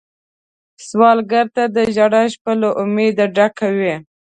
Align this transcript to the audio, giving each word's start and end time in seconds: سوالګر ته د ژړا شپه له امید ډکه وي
سوالګر 0.87 1.45
ته 1.55 1.63
د 1.75 1.77
ژړا 1.95 2.23
شپه 2.33 2.53
له 2.61 2.69
امید 2.81 3.15
ډکه 3.35 3.67
وي 3.77 3.93